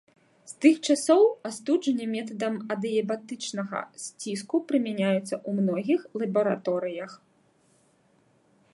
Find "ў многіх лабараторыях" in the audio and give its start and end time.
5.47-7.11